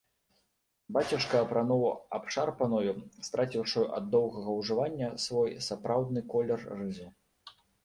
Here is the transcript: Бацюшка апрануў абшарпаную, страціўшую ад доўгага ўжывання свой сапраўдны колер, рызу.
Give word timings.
Бацюшка 0.95 1.41
апрануў 1.45 1.83
абшарпаную, 2.19 2.95
страціўшую 3.29 3.85
ад 3.99 4.09
доўгага 4.17 4.57
ўжывання 4.63 5.13
свой 5.29 5.49
сапраўдны 5.69 6.27
колер, 6.35 6.69
рызу. 6.83 7.07